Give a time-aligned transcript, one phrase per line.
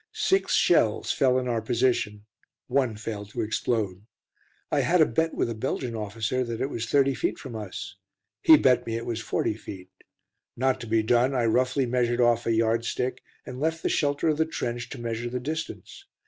[0.13, 2.25] Six shells fell in our position,
[2.65, 4.03] one failed to explode.
[4.71, 7.97] I had a bet with a Belgian officer that it was 30 feet from us.
[8.41, 9.91] He bet me it was 40 feet.
[10.57, 14.27] Not to be done, I roughly measured off a yard stick, and left the shelter
[14.29, 16.05] of the trench to measure the distance.